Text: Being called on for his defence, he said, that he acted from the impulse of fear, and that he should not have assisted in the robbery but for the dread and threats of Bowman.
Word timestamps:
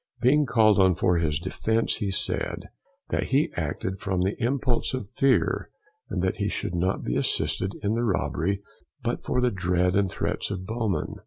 Being 0.19 0.47
called 0.47 0.79
on 0.79 0.95
for 0.95 1.17
his 1.19 1.37
defence, 1.37 1.97
he 1.97 2.09
said, 2.09 2.69
that 3.09 3.25
he 3.25 3.53
acted 3.55 3.99
from 3.99 4.21
the 4.21 4.35
impulse 4.43 4.95
of 4.95 5.07
fear, 5.07 5.69
and 6.09 6.23
that 6.23 6.37
he 6.37 6.49
should 6.49 6.73
not 6.73 7.07
have 7.07 7.15
assisted 7.15 7.75
in 7.83 7.93
the 7.93 8.03
robbery 8.03 8.61
but 9.03 9.23
for 9.23 9.39
the 9.39 9.51
dread 9.51 9.95
and 9.95 10.09
threats 10.09 10.49
of 10.49 10.65
Bowman. 10.65 11.17